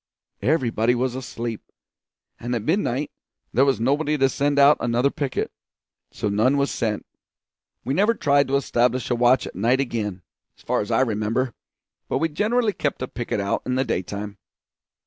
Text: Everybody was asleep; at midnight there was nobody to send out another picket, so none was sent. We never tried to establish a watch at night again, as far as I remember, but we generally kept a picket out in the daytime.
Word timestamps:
Everybody 0.41 0.95
was 0.95 1.13
asleep; 1.13 1.61
at 2.39 2.49
midnight 2.63 3.11
there 3.53 3.65
was 3.65 3.79
nobody 3.79 4.17
to 4.17 4.29
send 4.29 4.57
out 4.57 4.77
another 4.79 5.11
picket, 5.11 5.51
so 6.09 6.27
none 6.27 6.57
was 6.57 6.71
sent. 6.71 7.05
We 7.85 7.93
never 7.93 8.15
tried 8.15 8.47
to 8.47 8.55
establish 8.55 9.11
a 9.11 9.15
watch 9.15 9.45
at 9.45 9.53
night 9.53 9.79
again, 9.79 10.23
as 10.57 10.63
far 10.63 10.81
as 10.81 10.89
I 10.89 11.01
remember, 11.01 11.53
but 12.09 12.17
we 12.17 12.29
generally 12.29 12.73
kept 12.73 13.03
a 13.03 13.07
picket 13.07 13.39
out 13.39 13.61
in 13.63 13.75
the 13.75 13.85
daytime. 13.85 14.39